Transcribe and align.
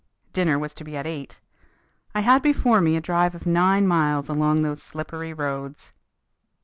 Dinner 0.33 0.57
was 0.57 0.73
to 0.73 0.83
be 0.83 0.97
at 0.97 1.05
eight. 1.05 1.39
I 2.15 2.21
had 2.21 2.41
before 2.41 2.81
me 2.81 2.95
a 2.97 3.01
drive 3.01 3.35
of 3.35 3.45
nine 3.45 3.85
miles 3.85 4.29
along 4.29 4.63
those 4.63 4.81
slippery 4.81 5.31
roads. 5.31 5.93